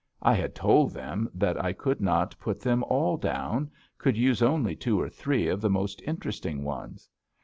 I 0.23 0.33
had 0.33 0.55
told 0.55 0.93
them 0.93 1.29
that 1.31 1.63
I 1.63 1.73
could 1.73 2.01
not 2.01 2.35
put 2.39 2.59
them 2.59 2.83
all 2.85 3.17
down 3.17 3.69
could 3.99 4.17
use 4.17 4.41
only 4.41 4.75
two 4.75 4.99
or 4.99 5.09
three 5.09 5.47
of 5.47 5.61
the 5.61 5.69
most 5.69 6.01
interesting 6.01 6.63
ones. 6.63 7.07